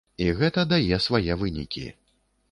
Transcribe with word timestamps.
І 0.23 0.27
гэта 0.37 0.63
дае 0.71 0.97
свае 1.07 1.37
вынікі. 1.41 1.85